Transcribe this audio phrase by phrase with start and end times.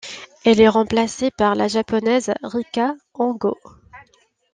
[0.45, 3.53] Elle est remplacée par la japonaise Rika Hongo.